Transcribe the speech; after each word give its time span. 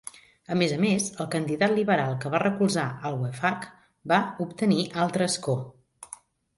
A 0.53 0.55
més 0.61 0.71
a 0.77 0.79
més, 0.85 1.09
el 1.25 1.29
candidat 1.35 1.75
liberal 1.81 2.17
que 2.25 2.33
va 2.37 2.41
recolzar 2.45 2.87
Al-Wefaq 3.13 3.71
va 4.15 4.23
obtenir 4.49 4.91
altre 5.07 5.33
escó. 5.33 5.61